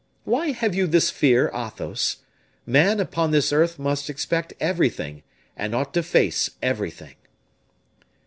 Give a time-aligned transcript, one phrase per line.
[0.23, 2.17] Why have you this fear, Athos?
[2.65, 5.21] Man upon this earth must expect everything,
[5.55, 7.13] and ought to face everything."